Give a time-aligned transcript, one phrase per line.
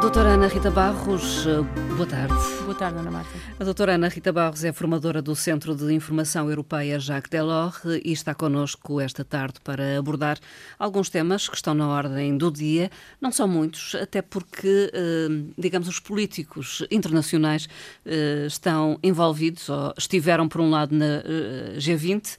[0.00, 1.44] Doutora Ana Rita Barros,
[1.94, 2.34] boa tarde.
[2.64, 3.30] Boa tarde, Ana Marta.
[3.58, 8.10] A doutora Ana Rita Barros é formadora do Centro de Informação Europeia Jacques Delors e
[8.10, 10.38] está connosco esta tarde para abordar
[10.78, 12.90] alguns temas que estão na ordem do dia.
[13.20, 15.28] Não são muitos, até porque, eh,
[15.58, 17.68] digamos, os políticos internacionais
[18.06, 22.38] eh, estão envolvidos, ou estiveram, por um lado, na eh, G20,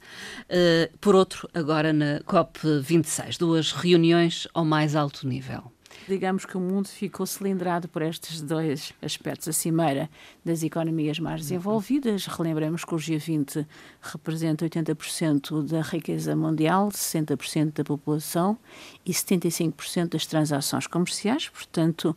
[1.00, 3.38] por outro, agora na COP26.
[3.38, 5.72] Duas reuniões ao mais alto nível
[6.08, 9.48] digamos que o mundo ficou cilindrado por estes dois aspectos.
[9.48, 10.10] A cimeira
[10.44, 13.66] das economias mais desenvolvidas, relembremos que o G20
[14.00, 18.56] representa 80% da riqueza mundial, 60% da população
[19.04, 22.16] e 75% das transações comerciais, portanto,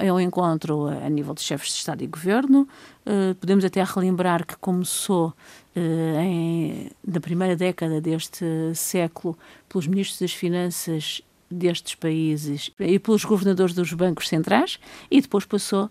[0.00, 2.68] é um encontro a nível de chefes de Estado e Governo.
[3.06, 10.20] Uh, podemos até relembrar que começou uh, em, na primeira década deste século pelos ministros
[10.20, 14.78] das Finanças destes países e pelos governadores dos bancos centrais
[15.10, 15.90] e depois passou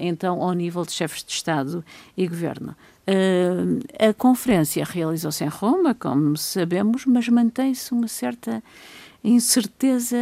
[0.00, 1.84] então ao nível de chefes de Estado
[2.16, 2.74] e governo.
[3.98, 8.62] A conferência realizou-se em Roma, como sabemos, mas mantém-se uma certa
[9.22, 10.16] incerteza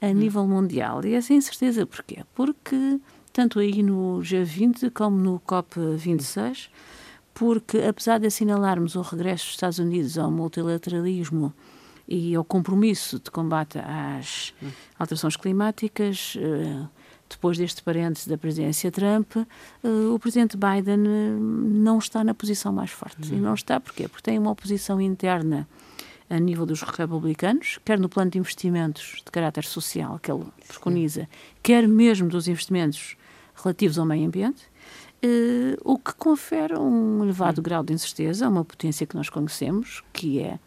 [0.00, 0.12] a hum.
[0.12, 1.04] nível mundial.
[1.04, 2.18] E essa incerteza porquê?
[2.34, 3.00] Porque
[3.32, 6.68] tanto aí no G20 como no COP26,
[7.32, 11.52] porque apesar de assinalarmos o regresso dos Estados Unidos ao multilateralismo
[12.08, 14.54] e ao compromisso de combate às
[14.98, 16.86] alterações climáticas, eh,
[17.28, 22.72] depois deste parênteses da presidência Trump, eh, o presidente Biden eh, não está na posição
[22.72, 23.30] mais forte.
[23.30, 23.38] Uhum.
[23.38, 24.08] E não está porquê?
[24.08, 25.68] Porque tem uma oposição interna
[26.30, 31.22] a nível dos republicanos, quer no plano de investimentos de caráter social que ele preconiza,
[31.22, 31.28] Sim.
[31.62, 33.16] quer mesmo dos investimentos
[33.54, 34.62] relativos ao meio ambiente,
[35.82, 40.38] o que confere um elevado grau de incerteza a uma potência que nós conhecemos, que
[40.38, 40.58] é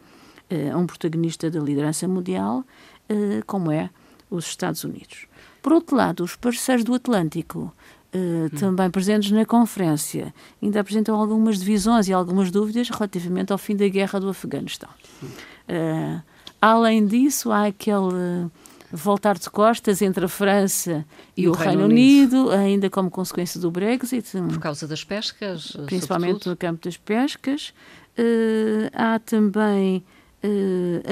[0.52, 2.64] uh, um protagonista da liderança mundial,
[3.10, 3.90] uh, como é
[4.30, 5.28] os Estados Unidos.
[5.62, 7.74] Por outro lado, os parceiros do Atlântico,
[8.14, 8.50] uh, hum.
[8.58, 13.88] também presentes na conferência, ainda apresentam algumas divisões e algumas dúvidas relativamente ao fim da
[13.88, 14.90] guerra do Afeganistão.
[15.24, 16.22] Uh,
[16.62, 18.50] além disso, há aquele
[18.92, 23.10] voltar de costas entre a França e, e o, Reino, Reino Unido, Unido, ainda como
[23.10, 24.30] consequência do Brexit.
[24.32, 25.78] Por causa das pescas?
[25.86, 26.52] Principalmente sobretudo.
[26.52, 27.74] no campo das pescas.
[28.18, 30.04] Uh, há também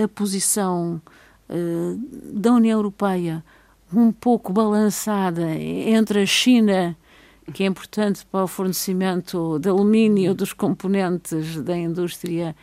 [0.03, 1.01] a posição
[1.49, 1.99] uh,
[2.33, 3.43] da União Europeia
[3.93, 6.95] um pouco balançada entre a China,
[7.53, 12.55] que é importante para o fornecimento de alumínio dos componentes da indústria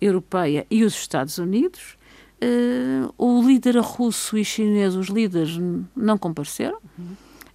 [0.00, 1.96] europeia, e os Estados Unidos.
[2.42, 5.56] Uh, o líder russo e chinês, os líderes,
[5.94, 6.78] não compareceram.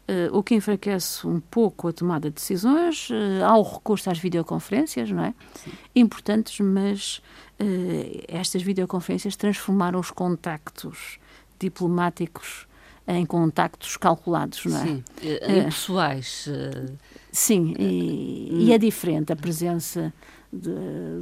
[0.08, 3.10] Uh, o que enfraquece um pouco a tomada de decisões.
[3.46, 5.34] Há o recurso às videoconferências, não é?
[5.56, 5.72] Sim.
[5.94, 7.18] Importantes, mas
[7.60, 11.20] uh, estas videoconferências transformaram os contactos
[11.60, 12.68] diplomáticos
[13.06, 14.84] em contactos calculados, não é?
[14.84, 15.04] Sim,
[15.60, 16.50] impessoais.
[17.32, 20.14] Sim, e, e, é diferente a presença
[20.52, 20.72] de,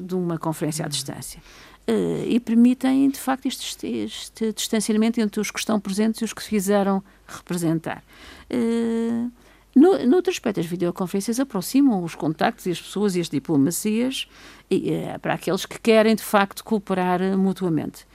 [0.03, 1.41] de uma conferência à distância.
[1.87, 6.33] Uh, e permitem, de facto, este, este, distanciamento entre os que estão presentes e os
[6.33, 8.03] que se fizeram representar.
[8.51, 9.31] Uh,
[9.75, 14.27] no, outro aspecto, as videoconferências aproximam os contactos e as pessoas e as diplomacias
[14.71, 18.07] e, uh, para aqueles que querem, de facto, cooperar mutuamente.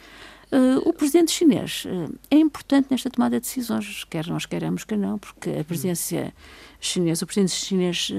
[0.85, 1.87] O presidente chinês
[2.29, 6.35] é importante nesta tomada de decisões, quer nós queiramos, quer não, porque a presidência
[6.81, 8.11] chinesa, o presidente chinês,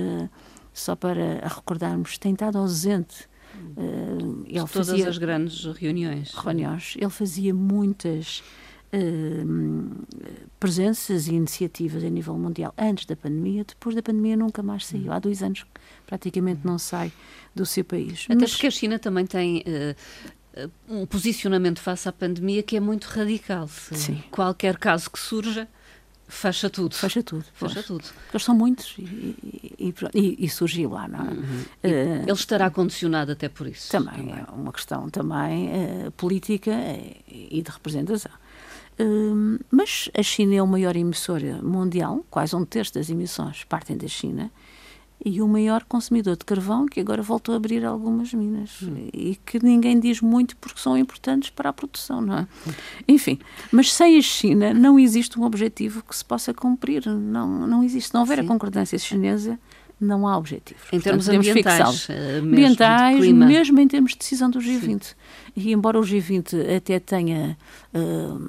[0.72, 3.30] só para recordarmos, tem estado ausente
[3.76, 6.32] Uh, ele Todas fazia as grandes reuniões.
[6.34, 6.96] Reuniões.
[6.98, 8.44] Ele fazia muitas
[8.94, 10.06] uh,
[10.60, 13.64] presenças e iniciativas a nível mundial antes da pandemia.
[13.64, 15.06] Depois da pandemia nunca mais saiu.
[15.06, 15.14] Uhum.
[15.14, 15.66] Há dois anos
[16.06, 17.12] praticamente não sai
[17.56, 18.26] do seu país.
[18.26, 18.52] Até Mas...
[18.52, 23.68] porque a China também tem uh, um posicionamento face à pandemia que é muito radical.
[23.68, 24.22] Sim.
[24.32, 25.68] Qualquer caso que surja
[26.32, 26.96] Fecha tudo.
[26.96, 27.44] Fecha tudo.
[27.54, 27.86] Fecha pois.
[27.86, 28.06] tudo.
[28.32, 29.04] Eles são muitos e,
[29.78, 31.30] e, e, e surgiu lá, não é?
[31.30, 31.62] Uhum.
[31.84, 33.92] Uh, ele estará condicionado até por isso.
[33.92, 34.36] Também, também.
[34.36, 36.72] é uma questão também uh, política
[37.28, 38.32] e de representação.
[38.98, 43.98] Uh, mas a China é o maior emissor mundial, quase um terço das emissões partem
[43.98, 44.50] da China,
[45.24, 49.10] e o maior consumidor de carvão, que agora voltou a abrir algumas minas hum.
[49.14, 52.48] e que ninguém diz muito porque são importantes para a produção, não é?
[53.08, 53.38] Enfim,
[53.72, 58.08] mas sem a China não existe um objetivo que se possa cumprir, não, não existe.
[58.08, 58.46] Se não houver Sim.
[58.46, 59.60] a concordância chinesa,
[60.00, 60.82] não há objetivos.
[60.92, 65.04] Em termos ambientais, eh, ambientais mesmo em termos de decisão do G20.
[65.04, 65.16] Sim.
[65.56, 67.56] E embora o G20 até tenha,
[67.94, 68.42] uh,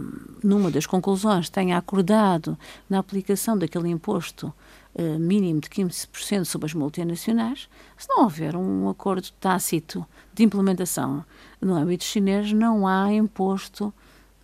[0.43, 2.57] numa das conclusões, tenha acordado
[2.89, 4.53] na aplicação daquele imposto
[4.95, 11.25] uh, mínimo de 15% sobre as multinacionais, se não houver um acordo tácito de implementação
[11.61, 13.93] no âmbito chinês, não há imposto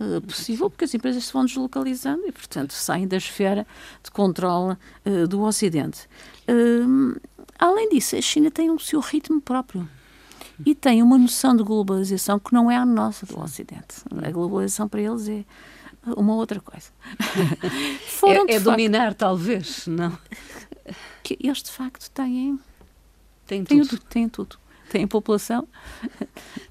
[0.00, 3.66] uh, possível, porque as empresas se vão deslocalizando e, portanto, saem da esfera
[4.02, 6.08] de controle uh, do Ocidente.
[7.58, 9.88] Além disso, a China tem o seu ritmo próprio
[10.64, 14.02] e tem uma noção de globalização que não é a nossa do Ocidente.
[14.22, 15.44] A globalização para eles é
[16.16, 16.90] uma outra coisa.
[18.06, 20.16] Foram, é, é dominar, talvez, não?
[21.22, 22.58] Que eles, de facto, têm...
[23.46, 23.88] Têm tudo.
[23.88, 24.58] Têm, têm tudo
[24.88, 25.68] tem a população.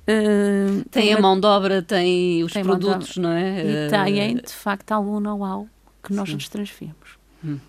[0.10, 3.86] Uh, tem, tem, a mão de obra, tem os tem produtos, não é?
[3.86, 5.68] E têm, de facto, algum know-how
[6.04, 6.36] que nós Sim.
[6.36, 7.18] nos transferimos.
[7.44, 7.60] Hum.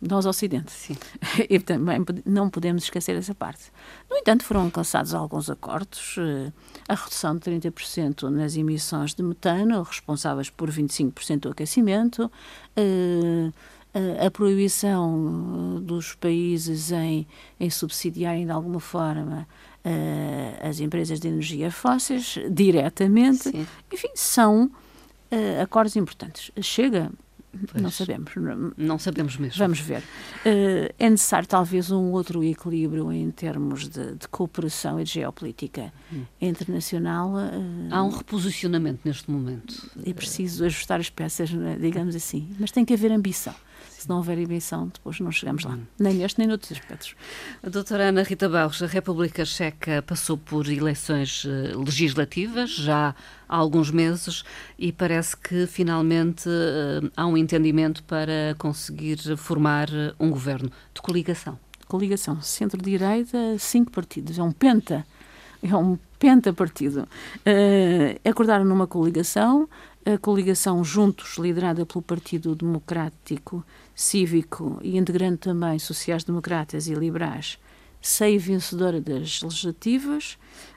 [0.00, 0.70] Nós, Ocidente.
[0.72, 0.96] Sim.
[1.48, 3.70] E também não podemos esquecer essa parte.
[4.10, 6.16] No entanto, foram alcançados alguns acordos.
[6.88, 12.30] A redução de 30% nas emissões de metano, responsáveis por 25% do aquecimento.
[14.24, 17.26] A proibição dos países em,
[17.58, 19.46] em subsidiarem de alguma forma
[20.62, 23.50] as empresas de energia fósseis diretamente.
[23.50, 23.66] Sim.
[23.92, 24.70] Enfim, são
[25.62, 26.50] acordos importantes.
[26.60, 27.10] Chega
[27.70, 28.32] Pois, não sabemos.
[28.76, 29.58] Não sabemos mesmo.
[29.58, 30.00] Vamos ver.
[30.00, 35.92] Uh, é necessário talvez um outro equilíbrio em termos de, de cooperação e de geopolítica
[36.12, 36.22] hum.
[36.40, 37.32] internacional.
[37.34, 39.90] Uh, Há um reposicionamento neste momento.
[40.04, 41.76] É preciso ajustar as peças, é?
[41.76, 42.48] digamos assim.
[42.58, 43.54] Mas tem que haver ambição
[43.98, 45.82] se não houver emissão, depois não chegamos lá, hum.
[45.98, 47.14] nem neste nem noutros aspectos.
[47.62, 53.14] A doutora Ana Rita Barros, a República Checa passou por eleições eh, legislativas já
[53.48, 54.44] há alguns meses
[54.78, 61.00] e parece que finalmente eh, há um entendimento para conseguir formar eh, um governo de
[61.00, 61.58] coligação.
[61.88, 65.06] Coligação, centro-direita, cinco partidos, é um penta
[65.62, 67.08] é um pentapartido.
[67.38, 69.68] Uh, acordaram numa coligação,
[70.04, 73.64] a coligação Juntos, liderada pelo Partido Democrático
[73.98, 77.58] Cívico e integrando também sociais-democratas e liberais,
[77.98, 80.36] sei vencedora das legislativas,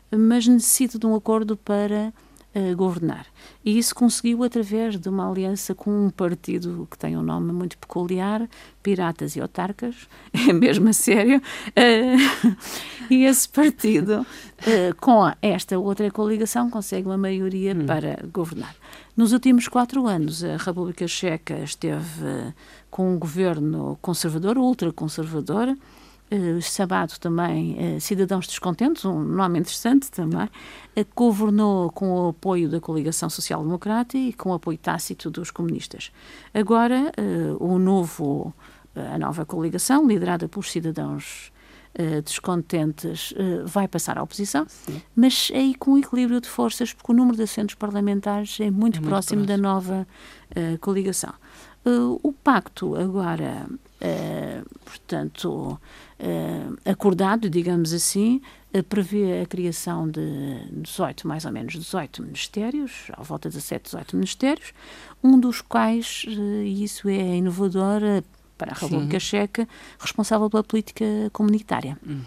[0.10, 2.13] mas necessita de um acordo para
[2.56, 3.25] uh, governar.
[3.63, 7.78] E isso conseguiu através de uma aliança com um partido que tem um nome muito
[7.78, 8.48] peculiar,
[8.81, 11.42] Piratas e Autarcas, é mesmo a sério.
[11.69, 12.56] Uh,
[13.10, 17.86] e esse partido, uh, com esta outra coligação, consegue uma maioria hum.
[17.86, 18.75] para governar.
[19.16, 22.54] Nos últimos quatro anos, a República Checa esteve
[22.90, 25.75] com um governo conservador, ultraconservador,
[26.31, 32.70] uh, chamado também uh, Cidadãos Descontentes, um nome interessante também, uh, governou com o apoio
[32.70, 36.12] da coligação social-democrata e com o apoio tácito dos comunistas.
[36.54, 37.12] Agora,
[37.60, 38.54] o novo,
[38.96, 41.52] a nova coligação, liderada pelos cidadãos
[42.24, 43.34] descontentes
[43.66, 45.02] vai passar à oposição, Sim.
[45.16, 48.76] mas aí com um equilíbrio de forças, porque o número de assentos parlamentares é muito,
[48.76, 50.08] é muito próximo, próximo, da nova
[50.81, 51.34] coligação.
[52.24, 53.68] o pacto agora,
[54.86, 55.80] portanto,
[56.86, 58.42] acordado, digamos assim,
[58.89, 60.21] prevê a criação de
[60.71, 64.74] 18, mais ou menos 18 ministérios, à volta de 17, 18 ministérios,
[65.24, 68.01] um dos quais, e isso é inovador,
[68.60, 69.25] para a República Sim.
[69.25, 69.68] Checa,
[69.98, 71.98] responsável pela política comunitária.
[72.06, 72.19] Hum.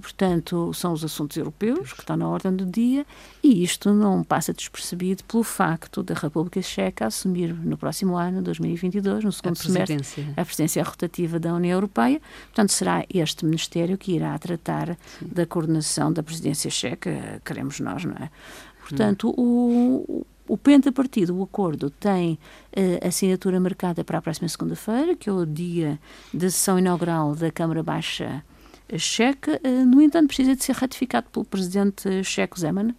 [0.00, 3.06] Portanto, são os assuntos europeus que estão na ordem do dia
[3.42, 9.24] e isto não passa despercebido pelo facto da República Checa assumir no próximo ano, 2022,
[9.24, 12.20] no segundo a semestre, a presidência rotativa da União Europeia.
[12.46, 15.28] Portanto, será este Ministério que irá tratar Sim.
[15.30, 18.30] da coordenação da presidência checa, queremos nós, não é?
[18.80, 20.04] Portanto, hum.
[20.08, 22.32] o, o pentapartido, o acordo, tem
[22.76, 25.98] uh, assinatura marcada para a próxima segunda-feira, que é o dia
[26.34, 28.42] da sessão inaugural da Câmara Baixa
[28.98, 29.60] Checa.
[29.64, 32.94] Uh, no entanto, precisa de ser ratificado pelo presidente checo Zeman,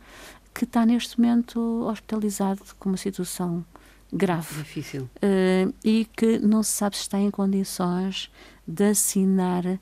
[0.53, 3.65] que está neste momento hospitalizado com uma situação
[4.11, 4.55] grave.
[4.57, 5.09] Difícil.
[5.17, 8.29] Uh, e que não se sabe se está em condições
[8.67, 9.79] de assinar eh,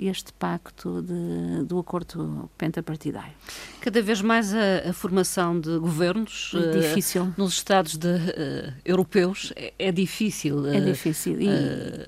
[0.00, 3.32] este pacto de, do acordo pentapartidário.
[3.80, 7.24] Cada vez mais a, a formação de governos é difícil.
[7.24, 10.66] Uh, nos Estados de, uh, europeus é, é, difícil.
[10.66, 11.40] É difícil.
[11.40, 11.48] E,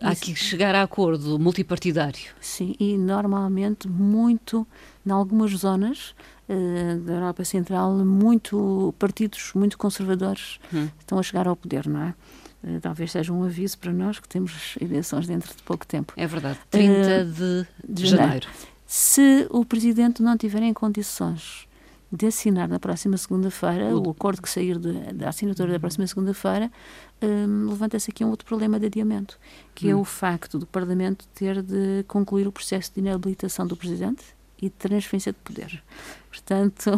[0.00, 2.34] há que chegar a acordo multipartidário.
[2.40, 4.66] Sim, e normalmente muito,
[5.04, 6.14] em algumas zonas,
[7.04, 10.88] da Europa Central, muito partidos muito conservadores hum.
[11.00, 12.14] estão a chegar ao poder, não é?
[12.64, 16.12] Eh, talvez seja um aviso para nós que temos eleições dentro de pouco tempo.
[16.16, 18.48] É verdade, 30 uh, de, de janeiro.
[18.86, 21.66] Se o Presidente não tiver em condições
[22.10, 26.70] de assinar na próxima segunda-feira, o acordo que sair de, da assinatura da próxima segunda-feira,
[27.20, 29.38] um, levanta-se aqui um outro problema de adiamento,
[29.74, 29.90] que hum.
[29.90, 34.22] é o facto do Parlamento ter de concluir o processo de inabilitação do Presidente
[34.62, 35.82] e de transferência de poder.
[36.30, 36.90] Portanto,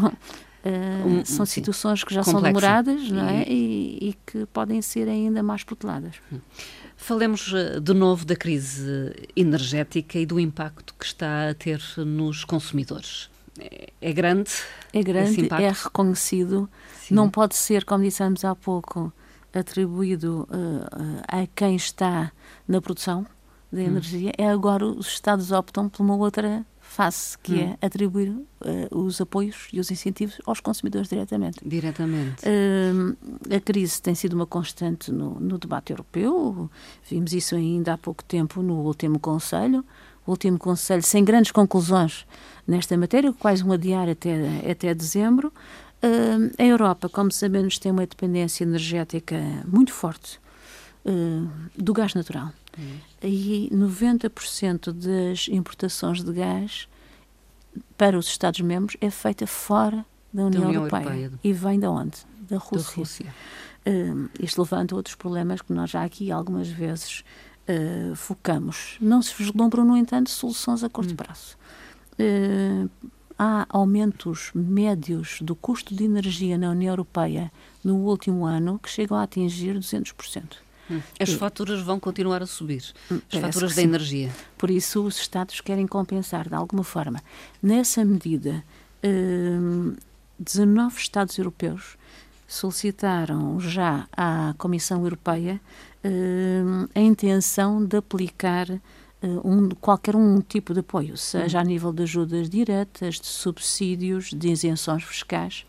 [0.64, 1.52] uh, são sim.
[1.54, 2.40] situações que já Complexa.
[2.40, 3.44] são demoradas não é?
[3.48, 6.16] E, e, que podem ser ainda mais proteladas.
[6.32, 6.40] Hum.
[6.96, 12.44] Falemos eh, de novo da crise energética e do impacto que está a ter nos
[12.44, 13.30] consumidores.
[13.58, 14.50] É, é grande?
[14.92, 16.68] É grande, é reconhecido.
[17.00, 17.14] Sim.
[17.14, 19.12] Não pode ser, como dissemos há pouco,
[19.54, 22.32] atribuído uh, a quem está
[22.66, 23.24] na produção
[23.72, 23.86] da hum.
[23.86, 24.32] energia.
[24.36, 27.76] É agora os Estados optam por uma outra face, que hum.
[27.80, 31.60] é atribuir uh, os apoios e os incentivos aos consumidores diretamente.
[31.64, 32.42] Diretamente.
[32.44, 36.70] Uh, a crise tem sido uma constante no, no, debate europeu,
[37.08, 39.84] vimos isso ainda há pouco tempo no último Conselho,
[40.26, 42.26] o último Conselho sem grandes conclusões
[42.66, 44.34] nesta matéria, quase um adiar até,
[44.70, 45.52] até dezembro.
[46.02, 50.40] Uh, a Europa, como sabemos, tem uma dependência energética muito forte
[51.74, 52.52] do gás natural.
[52.78, 52.98] Hum.
[53.22, 56.88] E 90% das importações de gás
[57.96, 61.02] para os Estados-membros é feita fora da União, da União Europeia.
[61.02, 61.40] Europeia.
[61.42, 62.16] E vem de onde?
[62.48, 62.92] Da Rússia.
[62.92, 63.34] Da Rússia.
[63.86, 67.24] Uh, isto levanta outros problemas que nós já aqui algumas vezes
[67.68, 68.96] uh, focamos.
[69.00, 71.16] Não se vislumbram, no entanto, soluções a curto hum.
[71.16, 71.56] prazo.
[72.18, 72.88] Uh,
[73.38, 77.52] há aumentos médios do custo de energia na União Europeia
[77.84, 80.67] no último ano que chegam a atingir 200%.
[80.90, 81.00] Hum.
[81.18, 84.30] As faturas vão continuar a subir, hum, as faturas da energia.
[84.56, 87.22] Por isso, os Estados querem compensar de alguma forma.
[87.62, 88.64] Nessa medida,
[90.38, 91.96] 19 hum, Estados europeus
[92.46, 95.60] solicitaram já à Comissão Europeia
[96.94, 98.66] a intenção de aplicar
[99.44, 104.48] um, qualquer um tipo de apoio, seja a nível de ajudas diretas, de subsídios, de
[104.48, 105.66] isenções fiscais,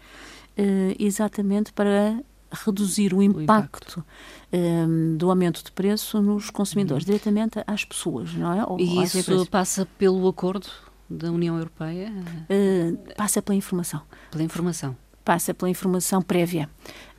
[0.98, 4.06] exatamente para reduzir o impacto, o impacto.
[4.52, 7.12] Um, do aumento de preço nos consumidores, uhum.
[7.12, 8.66] diretamente às pessoas, não é?
[8.66, 10.68] Ou, e isso passa pelo acordo
[11.10, 12.12] da União Europeia?
[12.50, 14.02] Uh, passa pela informação.
[14.32, 14.96] Pela informação.
[15.26, 16.70] Passa pela informação prévia.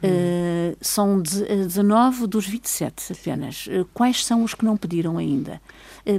[0.02, 3.66] Uh, são 19 dos 27 apenas.
[3.66, 5.60] Uh, quais são os que não pediram ainda?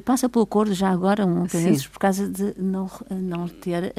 [0.05, 1.47] passa pelo acordo já agora, um
[1.91, 3.93] por causa de não, não ter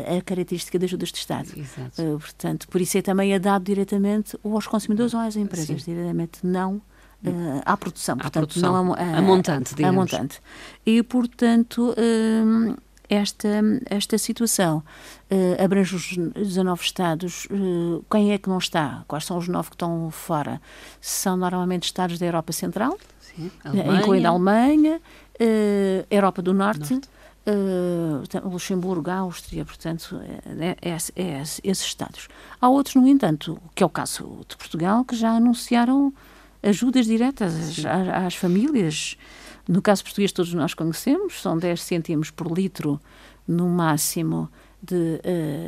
[0.00, 1.48] a característica das ajudas de Estado.
[1.56, 2.02] Exato.
[2.02, 5.82] Uh, portanto, por isso é também é dado diretamente ou aos consumidores ou às empresas,
[5.82, 5.94] Sim.
[5.94, 8.16] diretamente não uh, à produção.
[8.16, 10.12] Portanto, à produção, não a, a, a montante, digamos.
[10.12, 10.40] A montante.
[10.84, 12.76] E, portanto, uh,
[13.08, 13.48] esta,
[13.86, 14.82] esta situação
[15.30, 17.46] uh, abrange os 19 Estados.
[17.46, 19.04] Uh, quem é que não está?
[19.06, 20.60] Quais são os nove que estão fora?
[21.00, 24.00] São normalmente Estados da Europa Central, Sim, Alemanha.
[24.00, 25.00] incluindo a Alemanha,
[26.10, 27.08] Europa do Norte, Norte
[27.46, 30.20] uh, Luxemburgo, Áustria, portanto,
[30.60, 32.28] é, é, é, esses Estados.
[32.60, 36.12] Há outros, no entanto, que é o caso de Portugal, que já anunciaram
[36.62, 39.16] ajudas diretas às, às, famílias.
[39.68, 43.00] No caso português, todos nós conhecemos, são 10 cêntimos por litro
[43.46, 44.48] no máximo
[44.82, 45.20] de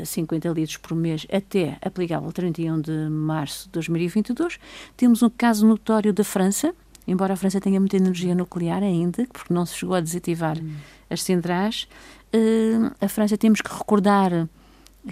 [0.03, 4.59] uh, 50 litros por mês até aplicável 31 de março de 2022.
[4.97, 6.75] Temos um caso notório da França,
[7.09, 10.77] embora a França tenha muita energia nuclear ainda, porque não se chegou a desativar hum.
[11.09, 11.89] as centrais,
[12.35, 14.47] uh, a França temos que recordar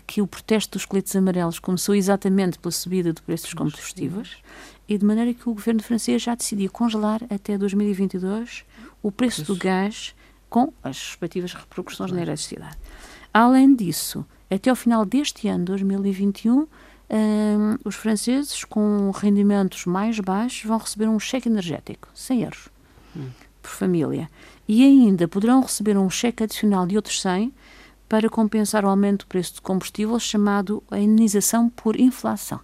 [0.06, 4.36] que o protesto dos coletes amarelos começou exatamente pela subida do preço dos combustíveis
[4.86, 8.64] e de maneira que o governo francês já decidiu congelar até 2022
[9.02, 10.14] o preço do gás
[10.50, 12.76] com as respectivas repercussões na eletricidade.
[13.32, 16.66] Além disso, até ao final deste ano, 2021,
[17.08, 22.68] um, os franceses com rendimentos mais baixos vão receber um cheque energético, 100 euros
[23.16, 23.28] hum.
[23.62, 24.28] por família.
[24.68, 27.52] E ainda poderão receber um cheque adicional de outros 100
[28.08, 32.60] para compensar o aumento do preço de combustível, chamado a indenização por inflação.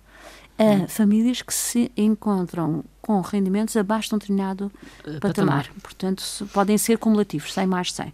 [0.59, 0.89] A hum.
[0.89, 5.21] famílias que se encontram com rendimentos abaixo de um determinado uh, patamar.
[5.21, 5.71] patamar.
[5.83, 6.23] Portanto,
[6.53, 8.13] podem ser cumulativos, 100 mais 100.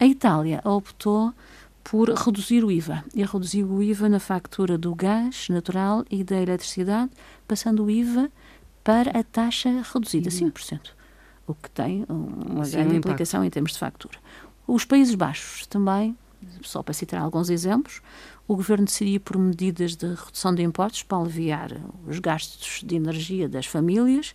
[0.00, 1.32] A Itália optou
[1.84, 3.04] por reduzir o IVA.
[3.14, 7.10] E reduziu o IVA na factura do gás natural e da eletricidade,
[7.46, 8.32] passando o IVA
[8.82, 10.90] para a taxa reduzida, 5%.
[11.46, 14.18] O que tem uma Sim, grande um implicação em termos de factura.
[14.66, 16.16] Os Países Baixos também,
[16.62, 18.00] só para citar alguns exemplos,
[18.48, 21.70] o governo decidiu por medidas de redução de impostos para aliviar
[22.06, 24.34] os gastos de energia das famílias,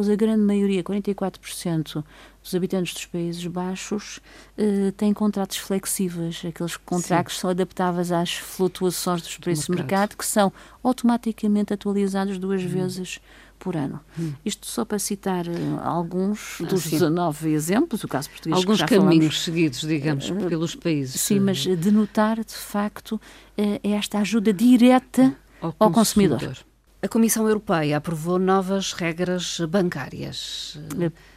[0.00, 2.02] pois a grande maioria, 44%
[2.42, 4.18] dos habitantes dos Países Baixos,
[4.56, 6.40] eh, têm contratos flexíveis.
[6.42, 7.40] Aqueles contratos Sim.
[7.40, 9.90] são adaptáveis às flutuações dos preços do mercado.
[9.90, 10.50] mercado, que são
[10.82, 12.68] automaticamente atualizados duas hum.
[12.68, 13.20] vezes
[13.58, 14.00] por ano.
[14.18, 14.32] Hum.
[14.42, 16.92] Isto só para citar uh, alguns ah, dos sim.
[16.92, 21.20] 19 exemplos, o caso português Alguns caminhos falamos, seguidos, digamos, uh, pelos países.
[21.20, 26.38] Sim, mas denotar, de facto, uh, esta ajuda direta ao, ao consumidor.
[26.38, 26.69] consumidor.
[27.02, 30.78] A Comissão Europeia aprovou novas regras bancárias.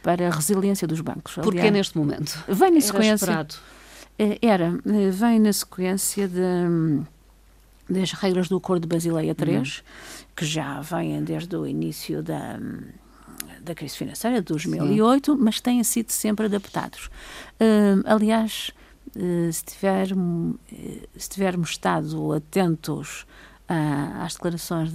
[0.02, 1.34] Para a resiliência dos bancos.
[1.34, 2.42] Porquê neste momento?
[2.46, 3.46] Vem na sequência.
[4.18, 4.80] Era, era
[5.10, 7.04] vem na sequência de
[7.88, 9.64] das regras do Acordo de Basileia III, uhum.
[10.34, 12.58] que já vêm desde o início da,
[13.60, 15.38] da crise financeira de 2008, Sim.
[15.40, 17.10] mas têm sido sempre adaptados.
[17.60, 18.70] Uh, aliás,
[19.16, 20.58] uh, se, tiver, uh,
[21.16, 23.26] se tivermos estado atentos
[24.20, 24.92] às declarações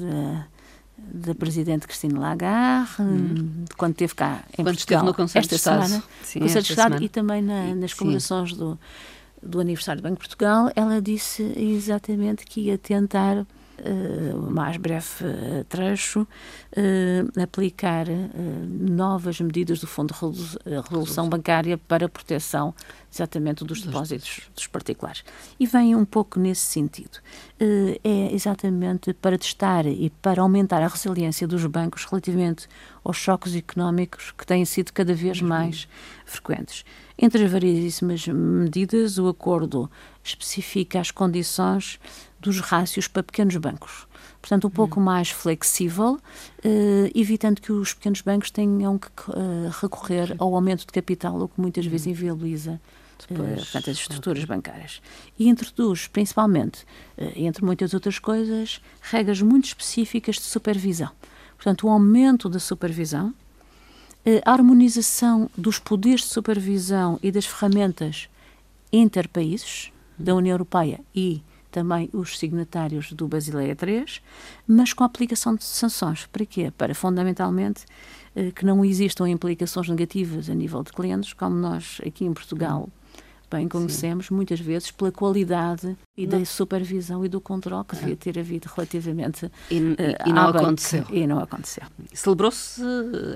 [1.11, 3.65] da Presidente Cristina Lagarde, hum.
[3.77, 5.85] quando esteve cá em quando Portugal, no Conselho esta de Estado.
[5.85, 8.77] semana, Sim, Conselho de Estado e também na, nas comemorações do
[9.41, 13.45] do aniversário do Banco de Portugal, ela disse exatamente que ia tentar,
[13.85, 18.05] uh, mais breve uh, trecho, uh, aplicar
[18.67, 22.73] novas medidas do Fundo de Resolução Bancária para a proteção
[23.11, 25.23] exatamente dos depósitos dos particulares.
[25.59, 27.19] E vem um pouco nesse sentido.
[27.59, 32.67] É exatamente para testar e para aumentar a resiliência dos bancos relativamente
[33.03, 35.47] aos choques económicos que têm sido cada vez uhum.
[35.47, 35.87] mais
[36.25, 36.85] frequentes.
[37.17, 39.89] Entre as variedíssimas medidas, o acordo
[40.23, 41.99] especifica as condições
[42.39, 44.07] dos rácios para pequenos bancos.
[44.41, 45.03] Portanto, um pouco hum.
[45.03, 46.17] mais flexível,
[46.63, 51.47] eh, evitando que os pequenos bancos tenham que eh, recorrer ao aumento de capital, o
[51.49, 52.11] que muitas vezes hum.
[52.11, 52.79] inviabiliza
[53.27, 55.01] Depois, uh, portanto, as estruturas bancárias.
[55.37, 56.83] E introduz, principalmente,
[57.17, 61.11] uh, entre muitas outras coisas, regras muito específicas de supervisão.
[61.55, 63.33] Portanto, o aumento da supervisão,
[64.45, 68.29] a harmonização dos poderes de supervisão e das ferramentas
[68.93, 74.05] interpaíses da União Europeia e também os signatários do Basileia III,
[74.67, 76.25] mas com a aplicação de sanções.
[76.25, 76.71] Para quê?
[76.77, 77.85] Para, fundamentalmente,
[78.35, 82.89] eh, que não existam implicações negativas a nível de clientes, como nós aqui em Portugal
[83.49, 84.35] bem conhecemos, Sim.
[84.35, 86.39] muitas vezes pela qualidade e não.
[86.39, 89.95] da supervisão e do controle que devia ter havido relativamente e, uh,
[90.27, 91.05] e não aconteceu.
[91.09, 91.83] E não aconteceu.
[92.13, 92.81] Celebrou-se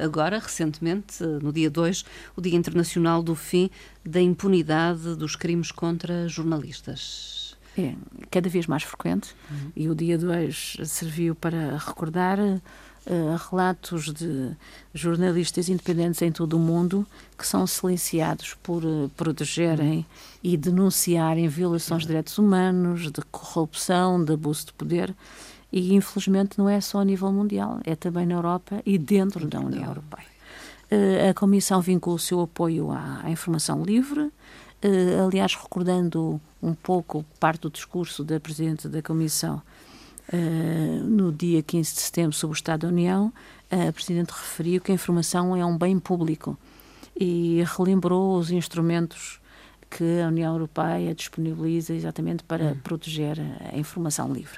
[0.02, 3.70] agora, recentemente, no dia 2, o Dia Internacional do Fim
[4.06, 7.43] da Impunidade dos Crimes contra Jornalistas.
[7.78, 7.96] É,
[8.30, 9.72] cada vez mais frequente, uhum.
[9.76, 14.52] e o dia 2 serviu para recordar uh, relatos de
[14.94, 17.06] jornalistas independentes em todo o mundo
[17.38, 20.06] que são silenciados por uh, protegerem
[20.44, 25.16] e denunciarem violações de direitos humanos, de corrupção, de abuso de poder.
[25.72, 29.60] E infelizmente não é só a nível mundial, é também na Europa e dentro da
[29.60, 30.28] União Europeia.
[30.92, 34.32] Uh, a Comissão vincula o seu apoio à, à informação livre,
[35.24, 39.62] aliás, recordando um pouco parte do discurso da Presidente da Comissão
[40.32, 43.32] Uh, no dia 15 de setembro, sobre o Estado da União,
[43.70, 46.58] a Presidente referiu que a informação é um bem público
[47.20, 49.42] e relembrou os instrumentos
[49.90, 52.78] que a União Europeia disponibiliza exatamente para hum.
[52.84, 53.38] proteger
[53.72, 54.58] a informação livre.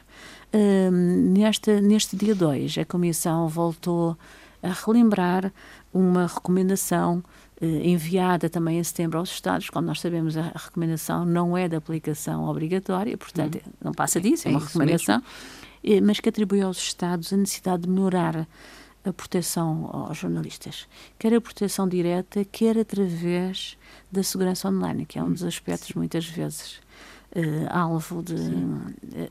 [0.54, 4.18] Uh, neste, neste dia 2, a Comissão voltou
[4.62, 5.52] a relembrar
[5.94, 7.24] uma recomendação
[7.62, 12.46] enviada também em setembro aos Estados, como nós sabemos, a recomendação não é de aplicação
[12.46, 13.72] obrigatória, portanto, hum.
[13.84, 15.24] não passa disso, é, é uma recomendação,
[15.84, 18.48] eh, mas que atribui aos Estados a necessidade de melhorar
[19.06, 20.88] a proteção aos jornalistas,
[21.18, 23.78] quer a proteção direta, quer através
[24.12, 26.82] da segurança online, que é um dos aspectos muitas vezes
[27.36, 28.36] uh, alvo de,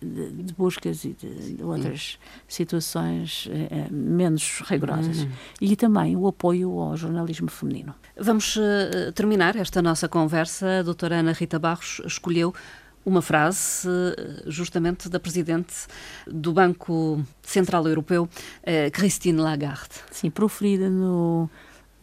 [0.01, 5.23] de, de, buscas e de, de outras situações uh, menos rigorosas.
[5.23, 5.31] Uhum.
[5.61, 7.95] E também o apoio ao jornalismo feminino.
[8.19, 10.81] Vamos uh, terminar esta nossa conversa.
[10.81, 12.55] A doutora Ana Rita Barros escolheu
[13.05, 13.87] uma frase
[14.47, 15.75] justamente da presidente
[16.27, 18.27] do Banco Central Europeu,
[18.95, 19.97] Christine Lagarde.
[20.11, 21.51] Sim, proferida no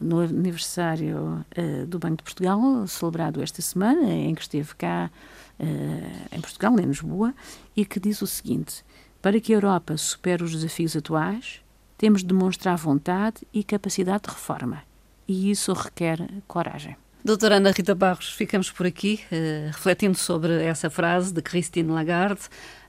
[0.02, 5.10] no aniversário uh, do Banco de Portugal, celebrado esta semana, em que esteve cá
[5.58, 7.34] uh, em Portugal, em Lisboa,
[7.76, 8.84] e que diz o seguinte:
[9.20, 11.60] Para que a Europa supere os desafios atuais,
[11.96, 14.82] temos de demonstrar vontade e capacidade de reforma.
[15.28, 16.96] E isso requer coragem.
[17.24, 22.42] Doutora Ana Rita Barros, ficamos por aqui, uh, refletindo sobre essa frase de Christine Lagarde.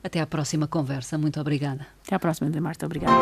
[0.03, 1.17] Até à próxima conversa.
[1.17, 1.85] Muito obrigada.
[2.05, 2.87] Até à próxima, Marta.
[2.87, 3.13] Obrigada.